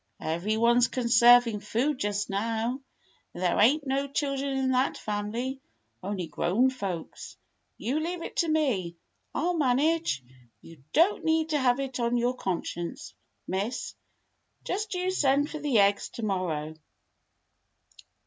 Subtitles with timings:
[0.19, 2.81] Every one 's conserving food just now,
[3.35, 5.61] and there ain't no children in that family,
[6.01, 7.37] only grown folks.
[7.77, 8.97] You leave it to me.
[9.35, 10.23] I'll manage;
[10.59, 13.13] you don't need to have it on your conscience.
[13.47, 13.93] Miss.
[14.63, 16.73] Just you send for the eggs to morrow."